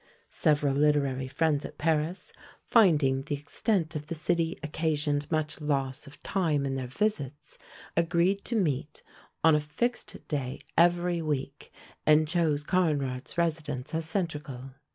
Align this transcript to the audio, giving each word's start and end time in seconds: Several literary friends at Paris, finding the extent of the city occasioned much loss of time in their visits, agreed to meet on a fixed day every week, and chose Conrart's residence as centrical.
Several 0.29 0.73
literary 0.73 1.27
friends 1.27 1.63
at 1.63 1.77
Paris, 1.77 2.33
finding 2.63 3.21
the 3.21 3.35
extent 3.35 3.95
of 3.95 4.07
the 4.07 4.15
city 4.15 4.57
occasioned 4.63 5.29
much 5.29 5.61
loss 5.61 6.07
of 6.07 6.23
time 6.23 6.65
in 6.65 6.73
their 6.73 6.87
visits, 6.87 7.59
agreed 7.95 8.43
to 8.45 8.55
meet 8.55 9.03
on 9.43 9.53
a 9.53 9.59
fixed 9.59 10.17
day 10.27 10.59
every 10.75 11.21
week, 11.21 11.71
and 12.03 12.27
chose 12.27 12.63
Conrart's 12.63 13.37
residence 13.37 13.93
as 13.93 14.07
centrical. 14.07 14.73